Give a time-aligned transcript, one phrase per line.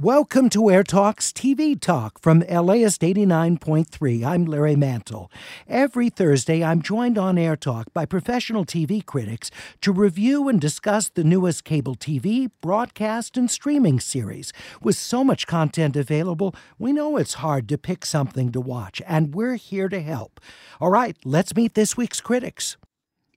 [0.00, 4.24] Welcome to Air Talk's TV Talk from LAist 89.3.
[4.24, 5.30] I'm Larry Mantle.
[5.68, 11.10] Every Thursday, I'm joined on Air Talk by professional TV critics to review and discuss
[11.10, 14.52] the newest cable TV, broadcast, and streaming series.
[14.82, 19.32] With so much content available, we know it's hard to pick something to watch, and
[19.32, 20.40] we're here to help.
[20.80, 22.76] All right, let's meet this week's critics.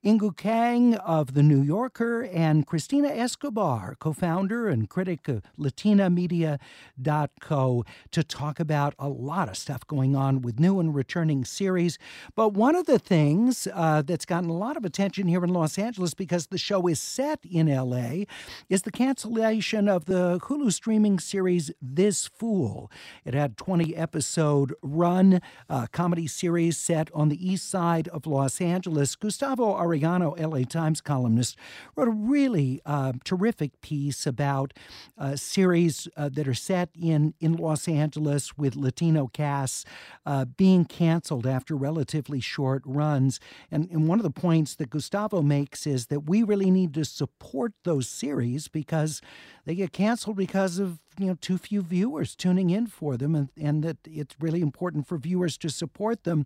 [0.08, 7.86] Inkoo Kang of The New Yorker, and Cristina Escobar, co founder and critic of LatinaMedia.co,
[8.12, 11.99] to talk about a lot of stuff going on with new and returning series.
[12.38, 15.77] But one of the things uh, that's gotten a lot of attention here in Los
[15.77, 18.24] Angeles because the show is set in LA
[18.70, 22.90] is the cancellation of the Hulu streaming series This Fool.
[23.26, 28.62] It had 20 episode run, uh, comedy series set on the east side of Los
[28.62, 29.18] Angeles.
[29.18, 31.57] Gustavo Arellano, LA Times columnist,
[31.95, 34.73] wrote a really uh, terrific piece about
[35.17, 39.85] uh, series uh, that are set in, in Los Angeles with Latino casts
[40.25, 43.40] uh, being canceled after relatively short runs.
[43.71, 47.05] And, and one of the points that Gustavo makes is that we really need to
[47.05, 49.21] support those series because
[49.65, 53.49] they get canceled because of you know too few viewers tuning in for them, and,
[53.60, 56.46] and that it's really important for viewers to support them.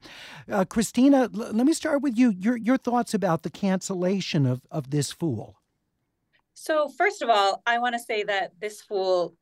[0.50, 2.32] Uh, Cristina, l- let me start with you.
[2.32, 5.56] Your your thoughts about the cancellation of of this fool.
[6.54, 9.36] So first of all, I want to say that this fool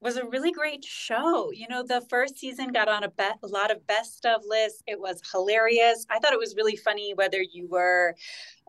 [0.00, 1.50] was a really great show.
[1.52, 4.82] You know, the first season got on a, be- a lot of best of lists.
[4.86, 6.06] It was hilarious.
[6.08, 8.14] I thought it was really funny whether you were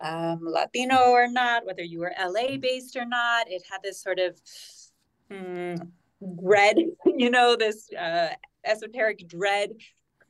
[0.01, 3.49] um, Latino or not, whether you were LA based or not.
[3.49, 4.41] It had this sort of
[5.31, 5.87] mm,
[6.41, 8.29] dread, you know, this uh,
[8.65, 9.71] esoteric dread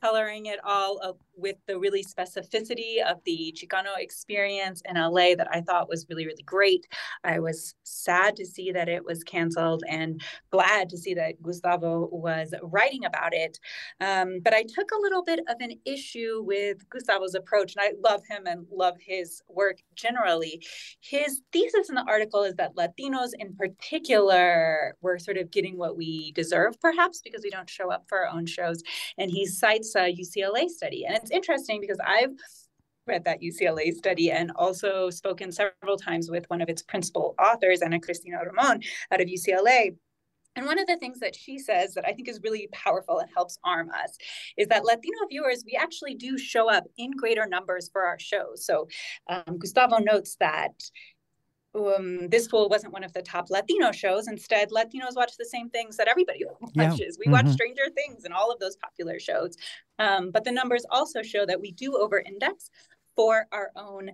[0.02, 1.00] coloring it all
[1.36, 6.25] with the really specificity of the Chicano experience in LA that I thought was really,
[6.25, 6.88] really great.
[7.24, 10.22] I was sad to see that it was canceled and
[10.52, 13.59] glad to see that Gustavo was writing about it.
[14.00, 17.94] Um, but I took a little bit of an issue with Gustavo's approach, and I
[18.08, 20.66] love him and love his work generally.
[21.02, 25.98] His thesis in the article is that Latinos in particular were sort of getting what
[25.98, 28.84] we deserve, perhaps because we don't show up for our own shows.
[29.18, 31.06] And he cites a UCLA study.
[31.06, 32.31] And it's interesting because I've
[33.08, 37.81] read that UCLA study and also spoken several times with one of its principal authors,
[37.81, 38.81] Ana Cristina Ramon,
[39.12, 39.96] out of UCLA.
[40.56, 43.30] And one of the things that she says that I think is really powerful and
[43.34, 44.18] helps arm us
[44.58, 48.66] is that Latino viewers, we actually do show up in greater numbers for our shows.
[48.66, 48.88] So
[49.30, 50.74] um, Gustavo notes that
[51.73, 54.27] um, this fool wasn't one of the top Latino shows.
[54.27, 56.43] Instead, Latinos watch the same things that everybody
[56.75, 56.99] watches.
[56.99, 57.05] Yeah.
[57.19, 57.31] We mm-hmm.
[57.31, 59.55] watch Stranger Things and all of those popular shows.
[59.99, 62.69] Um, but the numbers also show that we do over index
[63.15, 64.11] for our own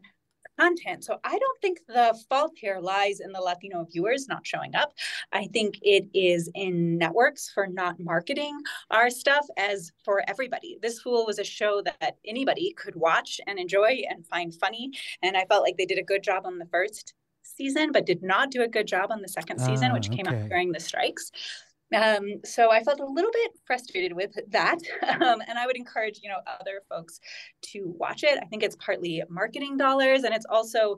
[0.60, 1.04] content.
[1.04, 4.94] So I don't think the fault here lies in the Latino viewers not showing up.
[5.32, 8.58] I think it is in networks for not marketing
[8.90, 10.78] our stuff as for everybody.
[10.82, 14.92] This Fool was a show that anybody could watch and enjoy and find funny.
[15.22, 17.14] And I felt like they did a good job on the first
[17.56, 20.18] season, but did not do a good job on the second season, which okay.
[20.18, 21.32] came out during the strikes.
[21.96, 24.80] Um, so I felt a little bit frustrated with that.
[25.08, 27.20] Um, and I would encourage, you know, other folks
[27.64, 28.38] to watch it.
[28.42, 30.98] I think it's partly marketing dollars and it's also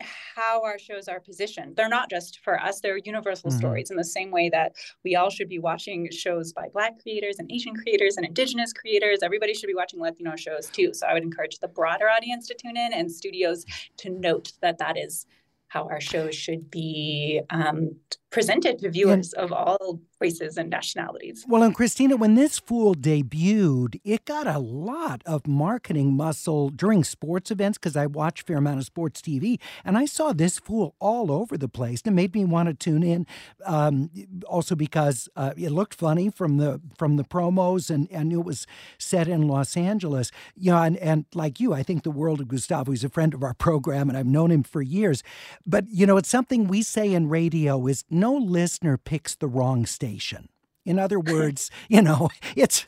[0.00, 1.76] how our shows are positioned.
[1.76, 3.58] They're not just for us, they're universal mm-hmm.
[3.58, 4.72] stories in the same way that
[5.04, 9.20] we all should be watching shows by Black creators and Asian creators and Indigenous creators.
[9.22, 10.92] Everybody should be watching Latino shows too.
[10.92, 13.64] So I would encourage the broader audience to tune in and studios
[13.98, 15.26] to note that that is
[15.68, 17.96] how our shows should be um,
[18.36, 21.46] presented to viewers of all races and nationalities.
[21.48, 27.02] Well, and Cristina, when this fool debuted, it got a lot of marketing muscle during
[27.02, 30.58] sports events because I watch a fair amount of sports TV, and I saw this
[30.58, 32.02] fool all over the place.
[32.04, 33.26] And it made me want to tune in.
[33.64, 34.10] Um,
[34.46, 38.66] also because uh, it looked funny from the from the promos, and and it was
[38.98, 40.30] set in Los Angeles.
[40.54, 42.90] You know, and and like you, I think the world of Gustavo.
[42.90, 45.22] He's a friend of our program, and I've known him for years.
[45.64, 49.86] But you know, it's something we say in radio is no listener picks the wrong
[49.86, 50.48] station.
[50.84, 52.86] In other words, you know, it's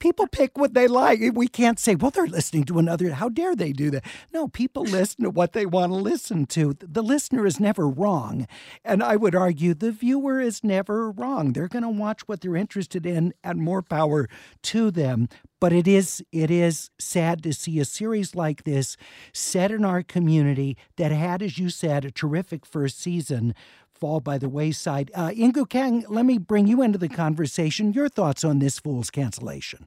[0.00, 1.20] people pick what they like.
[1.34, 3.10] We can't say, well, they're listening to another.
[3.12, 4.04] How dare they do that?
[4.32, 6.74] No, people listen to what they want to listen to.
[6.80, 8.48] The listener is never wrong.
[8.84, 11.52] And I would argue the viewer is never wrong.
[11.52, 14.28] They're going to watch what they're interested in, and more power
[14.62, 15.28] to them.
[15.60, 18.96] But it is it is sad to see a series like this
[19.34, 23.54] set in our community that had, as you said, a terrific first season
[24.00, 25.10] fall by the wayside.
[25.14, 27.92] Uh, Inkoo Kang, let me bring you into the conversation.
[27.92, 29.86] Your thoughts on this fool's cancellation?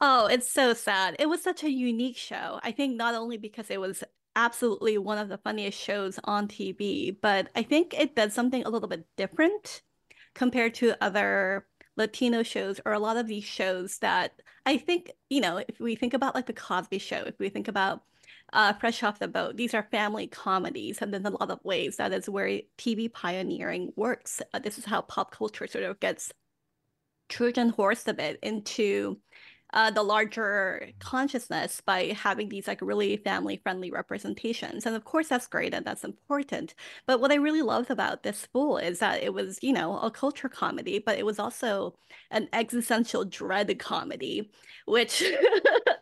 [0.00, 1.16] Oh, it's so sad.
[1.18, 2.60] It was such a unique show.
[2.62, 4.04] I think not only because it was
[4.36, 8.68] absolutely one of the funniest shows on TV, but I think it did something a
[8.68, 9.82] little bit different
[10.34, 11.66] compared to other
[11.96, 14.32] Latino shows or a lot of these shows that
[14.66, 17.66] I think, you know, if we think about like the Cosby show, if we think
[17.68, 18.02] about
[18.52, 21.96] uh, Fresh Off the Boat, these are family comedies, and in a lot of ways,
[21.96, 24.40] that is where TV pioneering works.
[24.54, 26.32] Uh, this is how pop culture sort of gets
[27.28, 29.18] Trojan horse a bit into
[29.72, 34.86] uh, the larger consciousness by having these like really family friendly representations.
[34.86, 36.74] And of course, that's great and that's important.
[37.06, 40.10] But what I really loved about this fool is that it was, you know, a
[40.10, 41.94] culture comedy, but it was also
[42.30, 44.50] an existential dread comedy,
[44.86, 45.22] which.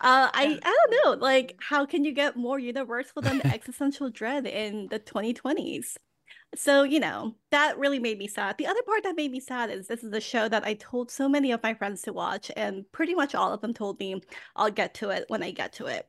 [0.00, 1.24] Uh, I I don't know.
[1.26, 5.96] Like, how can you get more universal than existential dread in the 2020s?
[6.54, 8.56] So, you know, that really made me sad.
[8.58, 11.10] The other part that made me sad is this is a show that I told
[11.10, 14.20] so many of my friends to watch, and pretty much all of them told me
[14.56, 16.08] I'll get to it when I get to it.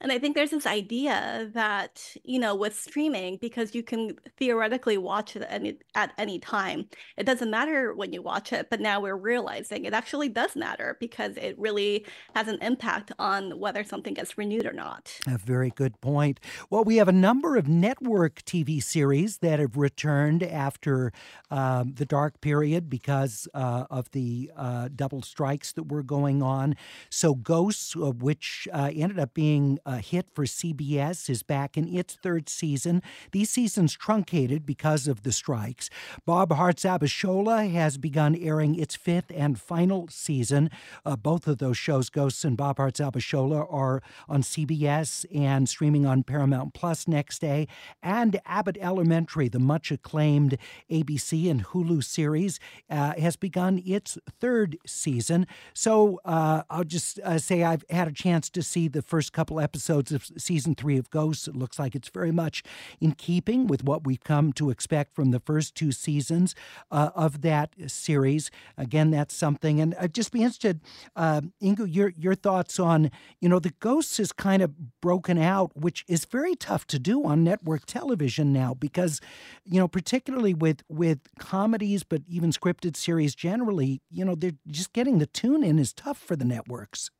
[0.00, 4.98] And I think there's this idea that, you know, with streaming, because you can theoretically
[4.98, 8.68] watch it at any, at any time, it doesn't matter when you watch it.
[8.68, 12.04] But now we're realizing it actually does matter because it really
[12.34, 15.18] has an impact on whether something gets renewed or not.
[15.26, 16.40] A very good point.
[16.68, 21.12] Well, we have a number of network TV series that have returned after
[21.50, 26.76] um, the dark period because uh, of the uh, double strikes that were going on.
[27.08, 32.14] So, Ghosts, uh, which ended up being a hit for CBS, is back in its
[32.14, 33.02] third season.
[33.30, 35.88] These seasons truncated because of the strikes.
[36.26, 40.70] Bob Hearts Abishola has begun airing its fifth and final season.
[41.04, 46.04] Uh, both of those shows, Ghosts and Bob Hearts Abishola, are on CBS and streaming
[46.04, 47.68] on Paramount Plus next day.
[48.02, 50.58] And Abbott Elementary, the much acclaimed
[50.90, 52.58] ABC and Hulu series,
[52.90, 55.46] uh, has begun its third season.
[55.74, 59.60] So uh, I'll just uh, say I've had a chance to see the first couple
[59.60, 61.46] episodes episodes of season three of Ghosts.
[61.46, 62.62] It looks like it's very much
[62.98, 66.54] in keeping with what we've come to expect from the first two seasons
[66.90, 68.50] uh, of that series.
[68.78, 69.78] Again, that's something.
[69.78, 70.80] And I'd just be interested,
[71.14, 75.76] uh, Inkoo, your, your thoughts on, you know, the Ghosts is kind of broken out,
[75.76, 79.20] which is very tough to do on network television now because,
[79.66, 84.94] you know, particularly with, with comedies, but even scripted series generally, you know, they're just
[84.94, 87.10] getting the tune in is tough for the networks.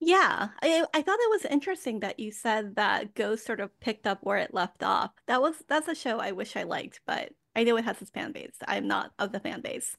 [0.00, 4.06] Yeah, I I thought it was interesting that you said that Ghost sort of picked
[4.06, 5.12] up where it left off.
[5.26, 8.10] That was that's a show I wish I liked, but I know it has its
[8.10, 8.56] fan base.
[8.68, 9.96] I'm not of the fan base.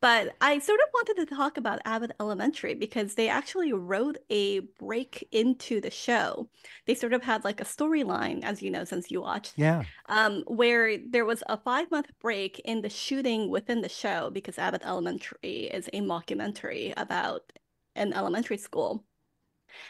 [0.00, 4.60] But I sort of wanted to talk about Abbott Elementary because they actually wrote a
[4.60, 6.48] break into the show.
[6.86, 9.54] They sort of had like a storyline, as you know, since you watched.
[9.56, 9.84] Yeah.
[10.06, 14.58] Um, where there was a five month break in the shooting within the show because
[14.58, 17.52] Abbott Elementary is a mockumentary about
[17.94, 19.04] an elementary school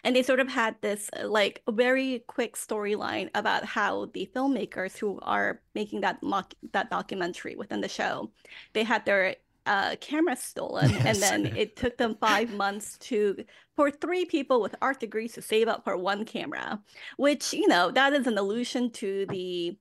[0.02, 4.96] and they sort of had this uh, like very quick storyline about how the filmmakers
[4.96, 8.31] who are making that mock that documentary within the show
[8.72, 9.36] they had their
[9.67, 11.05] uh, camera stolen yes.
[11.06, 13.36] and then it took them five months to
[13.76, 16.81] for three people with art degrees to save up for one camera
[17.17, 19.76] which you know that is an allusion to the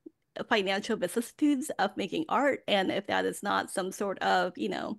[0.50, 4.98] financial vicissitudes of making art and if that is not some sort of you know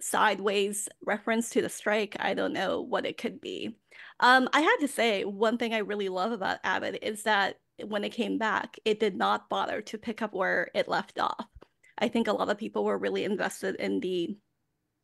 [0.00, 3.74] sideways reference to the strike i don't know what it could be
[4.20, 8.04] um, I had to say, one thing I really love about Abbott is that when
[8.04, 11.46] it came back, it did not bother to pick up where it left off.
[11.98, 14.36] I think a lot of people were really invested in the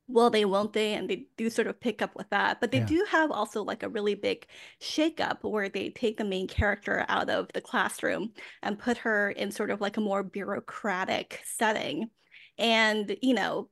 [0.09, 2.61] well, they won't they, and they do sort of pick up with that.
[2.61, 2.87] But they yeah.
[2.87, 4.47] do have also like a really big
[4.81, 8.33] shakeup where they take the main character out of the classroom
[8.63, 12.11] and put her in sort of like a more bureaucratic setting.
[12.59, 13.71] And, you know,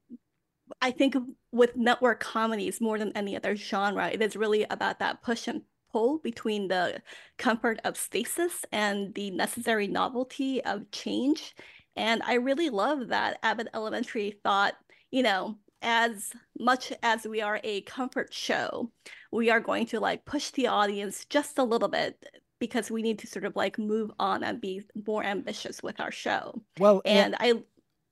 [0.81, 1.17] I think
[1.53, 5.63] with network comedies more than any other genre, it is really about that push and
[5.93, 7.03] pull between the
[7.39, 11.55] comfort of stasis and the necessary novelty of change.
[11.97, 14.75] And I really love that Abbott Elementary thought,
[15.11, 18.91] you know, as much as we are a comfort show,
[19.33, 22.23] we are going to like push the audience just a little bit
[22.59, 26.13] because we need to sort of like move on and be more ambitious with our
[26.13, 26.63] show.
[26.79, 27.55] Well, and I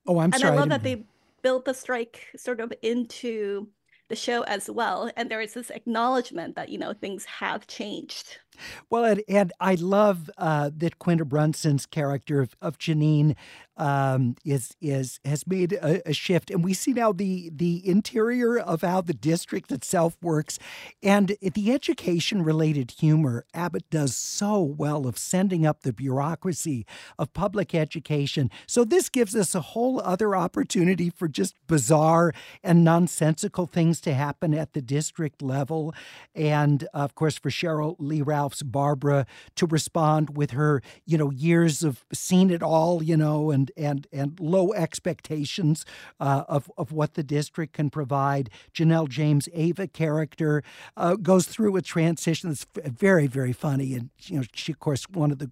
[0.07, 0.33] oh, I'm sorry.
[0.33, 0.53] and sorry.
[0.53, 1.05] I love I that they
[1.41, 3.69] built the strike sort of into
[4.09, 5.11] the show as well.
[5.15, 8.39] And there is this acknowledgement that, you know, things have changed.
[8.89, 13.35] Well, and, and I love uh, that Quinta Brunson's character of, of Janine
[13.79, 18.59] um, is is has made a, a, shift, and we see now the the interior
[18.59, 20.59] of how the district itself works,
[21.01, 26.85] and the education related humor Abbott does so well of sending up the bureaucracy
[27.17, 28.51] of public education.
[28.67, 34.13] So this gives us a whole other opportunity for just bizarre and nonsensical things to
[34.13, 35.93] happen at the district level,
[36.35, 38.21] and of course for Sheryl Lee
[38.63, 39.25] Barbara
[39.55, 44.07] to respond with her you know years of seen it all, you know, and and
[44.11, 45.85] and low expectations
[46.19, 48.49] uh, of of what the district can provide.
[48.73, 50.63] Janelle James Ava character
[50.97, 55.05] uh, goes through a transition that's very very funny, and you know she of course
[55.09, 55.51] one of the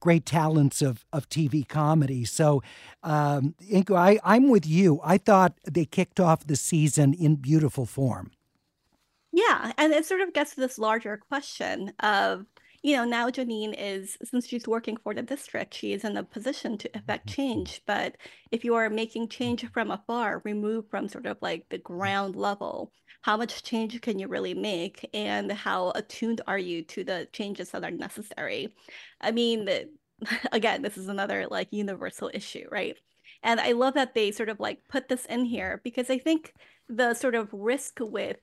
[0.00, 2.24] great talents of, of TV comedy.
[2.24, 2.62] So,
[3.02, 5.00] um, Inkoo, I, I'm with you.
[5.04, 8.30] I thought they kicked off the season in beautiful form.
[9.38, 12.44] Yeah, and it sort of gets to this larger question of
[12.82, 16.22] you know, now Janine is, since she's working for the district, she is in a
[16.22, 17.34] position to effect mm-hmm.
[17.34, 17.82] change.
[17.86, 18.16] But
[18.52, 22.92] if you are making change from afar, removed from sort of like the ground level,
[23.22, 25.08] how much change can you really make?
[25.12, 28.72] And how attuned are you to the changes that are necessary?
[29.20, 29.68] I mean,
[30.52, 32.96] again, this is another like universal issue, right?
[33.42, 36.54] And I love that they sort of like put this in here because I think
[36.88, 38.38] the sort of risk with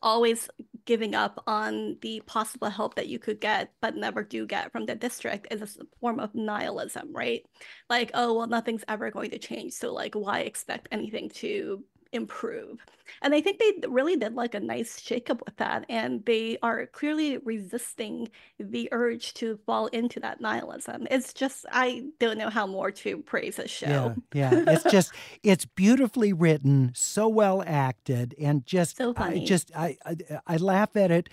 [0.00, 0.48] always
[0.84, 4.86] giving up on the possible help that you could get but never do get from
[4.86, 7.44] the district is a form of nihilism right?
[7.88, 12.84] Like oh well nothing's ever going to change so like why expect anything to improve.
[13.20, 15.84] And I think they really did like a nice shakeup with that.
[15.88, 18.28] And they are clearly resisting
[18.58, 21.06] the urge to fall into that nihilism.
[21.10, 24.14] It's just, I don't know how more to praise a show.
[24.32, 24.64] Yeah, yeah.
[24.68, 29.42] it's just, it's beautifully written, so well acted, and just, so funny.
[29.42, 30.16] I just, I, I,
[30.46, 31.28] I laugh at it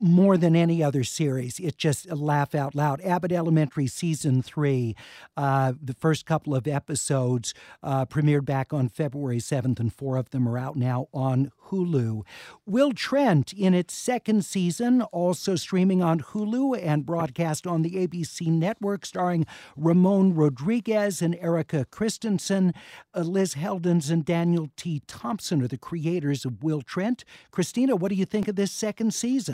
[0.00, 1.58] more than any other series.
[1.58, 3.00] It just laugh out loud.
[3.02, 4.94] Abbott Elementary season three,
[5.36, 10.30] uh, the first couple of episodes uh, premiered back on February 7th, and four of
[10.30, 12.22] them are out now on Hulu.
[12.66, 18.48] Will Trent, in its second season, also streaming on Hulu and broadcast on the ABC
[18.48, 22.74] network, starring Ramon Rodriguez and Erika Christensen.
[23.14, 25.02] Uh, Liz Heldens and Daniel T.
[25.06, 27.24] Thomsen are the creators of Will Trent.
[27.50, 29.53] Cristina, what do you think of this second season?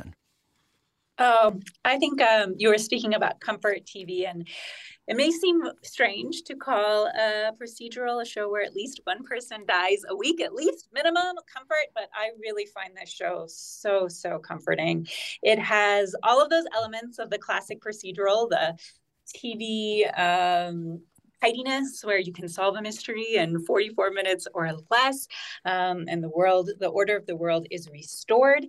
[1.22, 4.48] Oh, I think um, you were speaking about comfort TV, and
[5.06, 9.66] it may seem strange to call a procedural a show where at least one person
[9.68, 14.38] dies a week, at least minimum comfort, but I really find this show so, so
[14.38, 15.06] comforting.
[15.42, 18.78] It has all of those elements of the classic procedural, the
[19.36, 21.02] TV um,
[21.42, 25.26] tidiness where you can solve a mystery in 44 minutes or less
[25.64, 28.66] um, and the world the order of the world is restored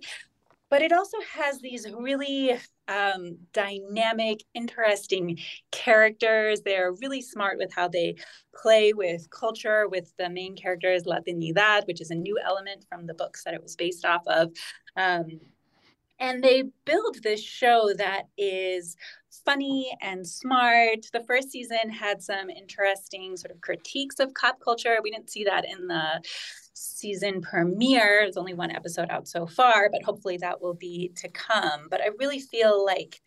[0.72, 5.38] but it also has these really um, dynamic, interesting
[5.70, 6.62] characters.
[6.62, 8.16] They're really smart with how they
[8.54, 13.12] play with culture, with the main characters, Latinidad, which is a new element from the
[13.12, 14.50] books that it was based off of.
[14.96, 15.40] Um,
[16.18, 18.96] and they build this show that is
[19.44, 21.00] funny and smart.
[21.12, 24.96] The first season had some interesting sort of critiques of cop culture.
[25.02, 26.22] We didn't see that in the
[26.74, 28.20] season premiere.
[28.22, 31.88] There's only one episode out so far, but hopefully that will be to come.
[31.90, 33.20] But I really feel like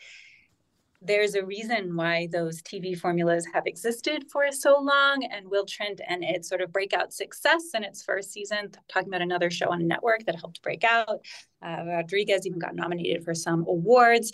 [1.01, 5.27] there's a reason why those TV formulas have existed for so long.
[5.31, 9.21] And Will Trent and its sort of breakout success in its first season, talking about
[9.21, 11.19] another show on a network that helped break out.
[11.61, 14.31] Uh, Rodriguez even got nominated for some awards,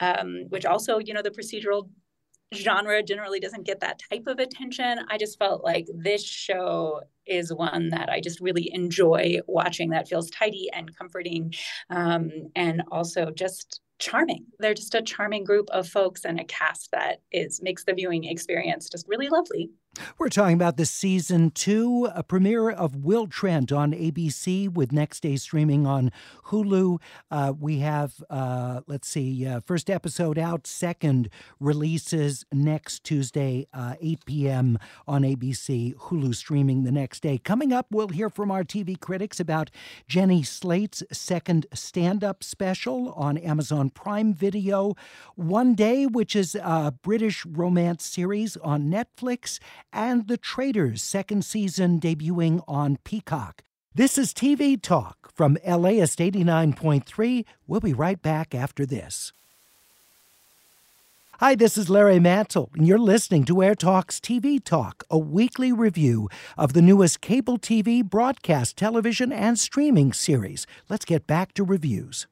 [0.00, 1.88] um, which also, you know, the procedural
[2.52, 5.00] genre generally doesn't get that type of attention.
[5.08, 10.08] I just felt like this show is one that I just really enjoy watching that
[10.08, 11.54] feels tidy and comforting
[11.90, 14.44] um, and also just charming.
[14.58, 18.24] They're just a charming group of folks and a cast that is makes the viewing
[18.24, 19.70] experience just really lovely.
[20.18, 25.20] We're talking about the season two a premiere of Will Trent on ABC with next
[25.20, 26.10] day streaming on
[26.46, 27.00] Hulu.
[27.30, 31.28] Uh, we have, uh, let's see, uh, first episode out, second
[31.60, 34.78] releases next Tuesday, uh, 8 p.m.
[35.06, 37.38] on ABC, Hulu streaming the next day.
[37.38, 39.70] Coming up, we'll hear from our TV critics about
[40.08, 44.94] Jenny Slate's second stand up special on Amazon Prime Video.
[45.36, 49.58] One Day, which is a British romance series on Netflix
[49.94, 53.62] and The Traitors second season debuting on Peacock.
[53.94, 57.44] This is TV Talk from LAist 89.3.
[57.68, 59.32] We'll be right back after this.
[61.38, 65.72] Hi, this is Larry Mantle, and you're listening to Air Talks TV Talk, a weekly
[65.72, 70.66] review of the newest cable TV, broadcast television, and streaming series.
[70.88, 72.26] Let's get back to reviews.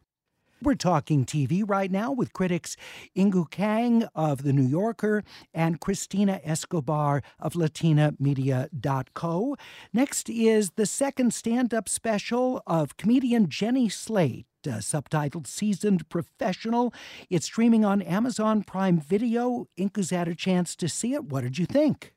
[0.63, 2.77] We're talking TV right now with critics
[3.17, 9.57] Inkoo Kang of The New Yorker and Cristina Escobar of LatinaMedia.co.
[9.93, 14.47] Next is the second stand up special of comedian Jenny Slate.
[14.65, 16.95] Uh, subtitled Seasoned Professional.
[17.29, 19.67] It's streaming on Amazon Prime Video.
[19.77, 21.25] Inkoo's had a chance to see it.
[21.25, 22.15] What did you think?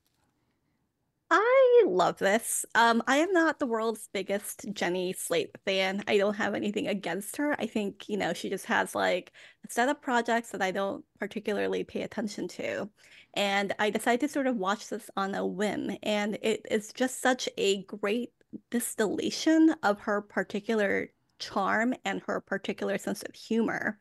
[1.31, 2.65] I love this.
[2.75, 6.03] Um, I am not the world's biggest Jenny Slate fan.
[6.07, 7.55] I don't have anything against her.
[7.59, 9.31] I think, you know, she just has like
[9.65, 12.89] a set of projects that I don't particularly pay attention to.
[13.33, 15.97] And I decided to sort of watch this on a whim.
[16.03, 18.31] And it is just such a great
[18.71, 23.99] distillation of her particular charm and her particular sense of humor.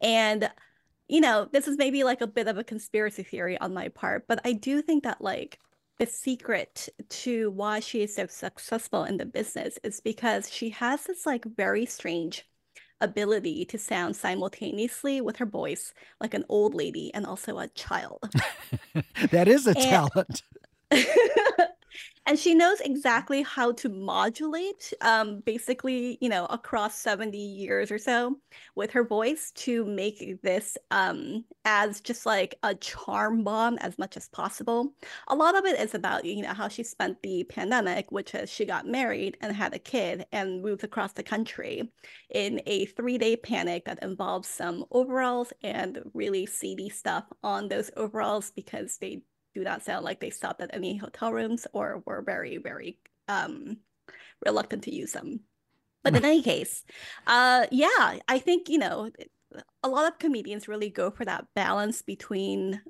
[0.00, 0.50] And
[1.08, 4.28] you know, this is maybe like a bit of a conspiracy theory on my part,
[4.28, 5.58] but I do think that like
[6.00, 11.04] the secret to why she is so successful in the business is because she has
[11.04, 12.46] this like very strange
[13.02, 18.18] ability to sound simultaneously with her voice like an old lady and also a child.
[19.30, 19.78] that is a and...
[19.78, 20.42] talent.
[22.30, 27.98] and she knows exactly how to modulate um, basically you know across 70 years or
[27.98, 28.36] so
[28.76, 34.16] with her voice to make this um, as just like a charm bomb as much
[34.16, 34.92] as possible.
[35.26, 38.48] A lot of it is about you know how she spent the pandemic which is
[38.48, 41.90] she got married and had a kid and moved across the country
[42.30, 48.52] in a three-day panic that involves some overalls and really seedy stuff on those overalls
[48.52, 49.20] because they
[49.54, 53.78] do not sound like they stopped at any hotel rooms or were very, very um,
[54.44, 55.40] reluctant to use them.
[56.02, 56.84] But in any case,
[57.26, 59.10] uh, yeah, I think, you know,
[59.82, 62.80] a lot of comedians really go for that balance between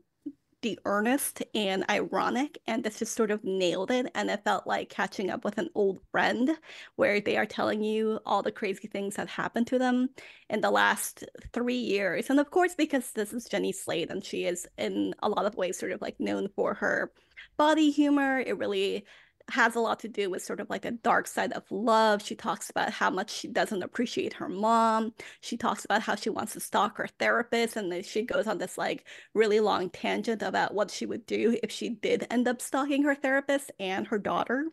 [0.62, 4.88] the earnest and ironic and this just sort of nailed it and it felt like
[4.88, 6.50] catching up with an old friend
[6.96, 10.08] where they are telling you all the crazy things that happened to them
[10.48, 12.30] in the last three years.
[12.30, 15.56] And of course because this is jenny slate and she is in a lot of
[15.56, 17.12] ways sort of like known for her
[17.56, 19.04] body humor it really
[19.50, 22.22] has a lot to do with sort of like the dark side of love.
[22.22, 25.12] She talks about how much she doesn't appreciate her mom.
[25.40, 27.76] She talks about how she wants to stalk her therapist.
[27.76, 31.58] And then she goes on this like really long tangent about what she would do
[31.62, 34.66] if she did end up stalking her therapist and her daughter.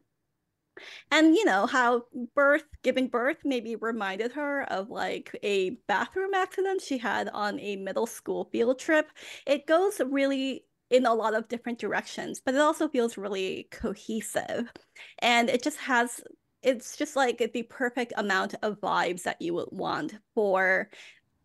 [1.11, 2.03] And you know how
[2.35, 7.75] birth, giving birth, maybe reminded her of like a bathroom accident she had on a
[7.77, 9.09] middle school field trip.
[9.45, 14.71] It goes really in a lot of different directions, but it also feels really cohesive.
[15.19, 16.21] And it just has
[16.63, 20.89] it's just like the perfect amount of vibes that you would want for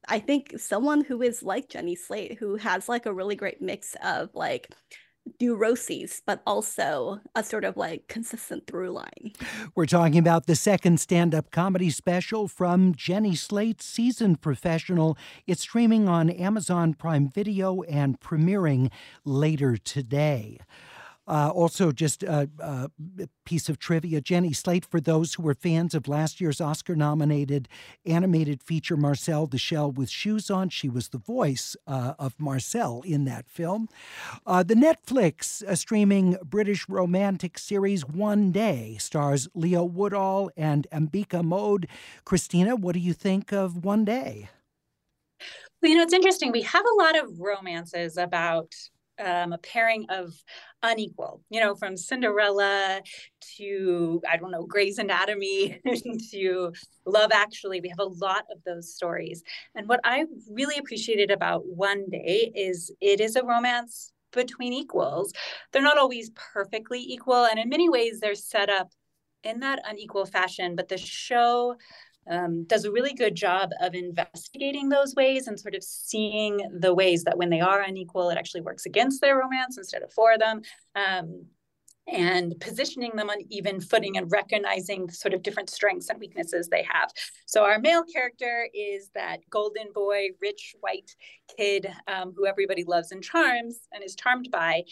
[0.08, 3.94] I think someone who is like Jenny Slate, who has like a really great mix
[4.02, 4.68] of like
[5.40, 9.32] neuroses, but also a sort of like consistent through line.
[9.74, 15.16] We're talking about the second stand up comedy special from Jenny Slate, seasoned professional.
[15.46, 18.90] It's streaming on Amazon Prime Video and premiering
[19.24, 20.58] later today.
[21.26, 22.90] Uh, also, just a, a,
[23.44, 27.68] piece of trivia Jenny Slate, for those who were fans of last year's Oscar nominated
[28.04, 33.02] animated feature Marcel the Shell with Shoes On, she was the voice uh, of Marcel
[33.02, 33.88] in that film.
[34.46, 41.44] Uh, the Netflix uh, streaming British romantic series One Day stars Leo Woodall and Ambika
[41.44, 41.88] Mode.
[42.24, 44.48] Cristina, what do you think of One Day?
[45.80, 46.52] Well, you know, it's interesting.
[46.52, 48.72] We have a lot of romances about
[49.22, 50.32] um, a pairing of
[50.82, 53.00] unequal, you know, from Cinderella
[53.56, 55.80] to, I don't know, Grey's Anatomy
[56.32, 56.72] to
[57.06, 57.80] Love Actually.
[57.80, 59.42] We have a lot of those stories.
[59.74, 65.32] And what I really appreciated about One Day is it is a romance between equals.
[65.72, 67.44] They're not always perfectly equal.
[67.44, 68.88] And in many ways, they're set up
[69.44, 70.74] in that unequal fashion.
[70.74, 71.76] But the show
[72.30, 76.94] um, does a really good job of investigating those ways and sort of seeing the
[76.94, 80.38] ways that when they are unequal, it actually works against their romance instead of for
[80.38, 80.62] them.
[80.94, 81.46] Um,
[82.08, 86.84] and positioning them on even footing and recognizing sort of different strengths and weaknesses they
[86.90, 87.10] have.
[87.46, 91.14] So our male character is that golden boy, rich white
[91.56, 94.82] kid um, who everybody loves and charms and is charmed by.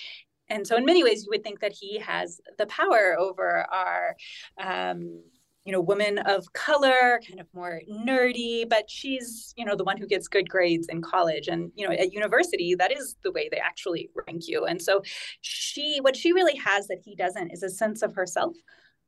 [0.49, 4.17] And so in many ways, you would think that he has the power over our
[4.61, 5.23] um,
[5.65, 9.99] you know, woman of color, kind of more nerdy, but she's, you know, the one
[9.99, 11.49] who gets good grades in college.
[11.49, 14.65] And, you know, at university, that is the way they actually rank you.
[14.65, 15.03] And so
[15.43, 18.57] she, what she really has that he doesn't is a sense of herself.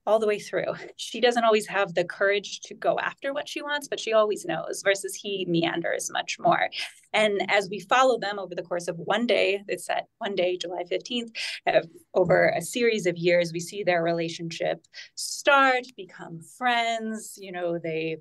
[0.06, 0.64] All the way through.
[0.96, 4.44] She doesn't always have the courage to go after what she wants, but she always
[4.44, 6.68] knows, versus he meanders much more.
[7.12, 10.56] And as we follow them over the course of one day, it's set one day,
[10.56, 11.30] July 15th,
[11.66, 11.80] uh,
[12.14, 14.86] over a series of years, we see their relationship
[15.16, 17.34] start, become friends.
[17.36, 18.18] You know, they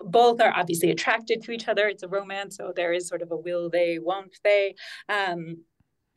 [0.00, 1.88] both are obviously attracted to each other.
[1.88, 4.74] It's a romance, so there is sort of a will they, won't they.
[5.08, 5.64] Um,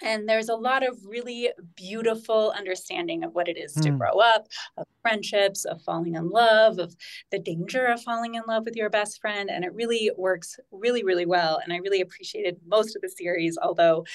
[0.03, 3.97] and there's a lot of really beautiful understanding of what it is to mm.
[3.97, 6.95] grow up, of friendships, of falling in love, of
[7.31, 9.49] the danger of falling in love with your best friend.
[9.49, 11.59] And it really works really, really well.
[11.63, 14.05] And I really appreciated most of the series, although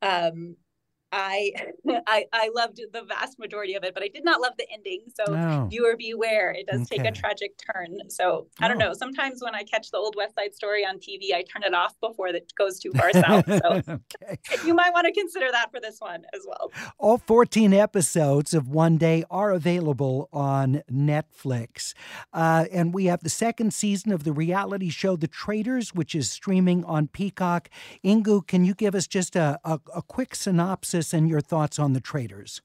[0.00, 0.56] um,
[1.12, 1.52] I,
[2.06, 5.02] I I loved the vast majority of it, but I did not love the ending.
[5.14, 5.66] So oh.
[5.70, 6.96] viewer beware, it does okay.
[6.96, 7.98] take a tragic turn.
[8.08, 8.86] So I don't oh.
[8.88, 8.94] know.
[8.94, 11.94] Sometimes when I catch the old West Side Story on TV, I turn it off
[12.00, 13.44] before it goes too far south.
[13.46, 14.38] So okay.
[14.66, 16.70] you might want to consider that for this one as well.
[16.98, 21.92] All 14 episodes of One Day are available on Netflix,
[22.32, 26.30] uh, and we have the second season of the reality show The Traitors, which is
[26.30, 27.68] streaming on Peacock.
[28.04, 31.01] Inkoo, can you give us just a, a, a quick synopsis?
[31.12, 32.60] And your thoughts on the Traitors.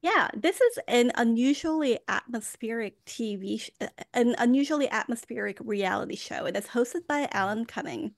[0.00, 6.46] Yeah, this is an unusually atmospheric TV, sh- uh, an unusually atmospheric reality show.
[6.46, 8.14] It is hosted by Alan Cumming,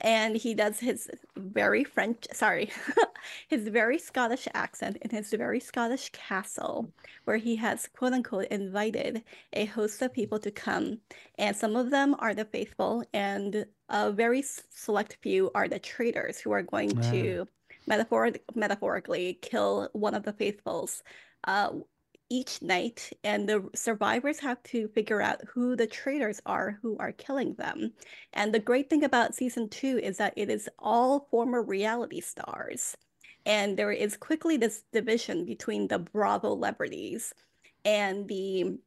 [0.00, 2.70] and he does his very French, sorry,
[3.48, 6.92] his very Scottish accent in his very Scottish castle,
[7.24, 11.00] where he has quote unquote invited a host of people to come,
[11.38, 16.38] and some of them are the faithful, and a very select few are the traitors
[16.40, 17.48] who are going to
[17.86, 21.02] metaphor- metaphorically kill one of the faithfuls
[21.44, 21.70] uh,
[22.30, 27.12] each night, and the survivors have to figure out who the traitors are who are
[27.12, 27.92] killing them.
[28.32, 32.96] And the great thing about season two is that it is all former reality stars.
[33.44, 37.34] And there is quickly this division between the Bravo celebrities
[37.84, 38.78] and the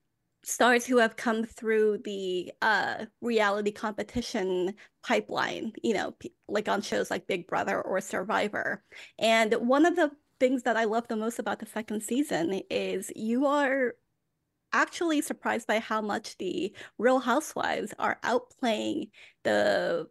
[0.46, 6.16] stars who have come through the uh, reality competition pipeline, you know,
[6.48, 8.84] like on shows like Big Brother or Survivor.
[9.18, 13.12] And one of the things that I love the most about the second season is
[13.16, 13.96] you are
[14.72, 19.10] actually surprised by how much the Real Housewives are outplaying
[19.44, 20.08] the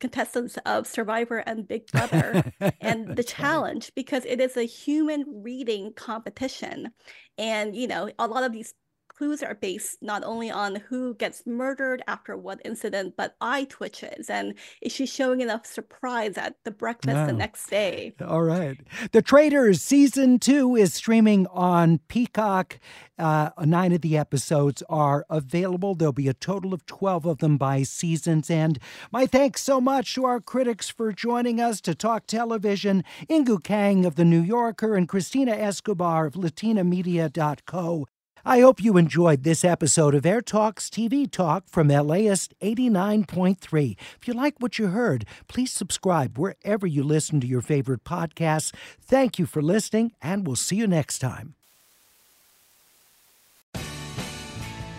[0.00, 5.92] contestants of Survivor and Big Brother and the challenge because it is a human reading
[5.94, 6.90] competition.
[7.38, 8.74] And, you know, a lot of these
[9.14, 14.28] clues are based not only on who gets murdered after what incident, but eye twitches.
[14.28, 18.14] And is she showing enough surprise at the breakfast the next day?
[18.26, 18.78] All right.
[19.12, 22.78] The Traitors season two is streaming on Peacock.
[23.16, 25.94] Uh, nine of the episodes are available.
[25.94, 28.50] There'll be a total of 12 of them by seasons.
[28.50, 28.78] And
[29.12, 34.04] my thanks so much to our critics for joining us to talk television Inkoo Kang
[34.04, 38.06] of The New Yorker and Cristina Escobar of LatinaMedia.co.
[38.46, 43.96] I hope you enjoyed this episode of Air Talks TV Talk from LAist 89.3.
[44.20, 48.74] If you like what you heard, please subscribe wherever you listen to your favorite podcasts.
[49.00, 51.54] Thank you for listening, and we'll see you next time.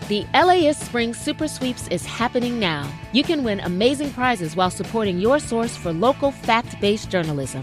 [0.08, 2.92] The LAist Spring Super Sweeps is happening now.
[3.12, 7.62] You can win amazing prizes while supporting your source for local fact based journalism.